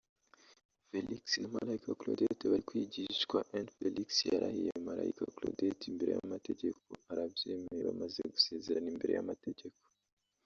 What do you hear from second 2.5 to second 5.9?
bari kwigishwa N Felix yarahiyeMalayika Claudette